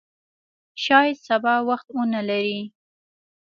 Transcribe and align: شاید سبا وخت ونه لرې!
شاید 0.83 1.17
سبا 1.27 1.53
وخت 1.69 1.87
ونه 1.95 2.21
لرې! 2.29 2.61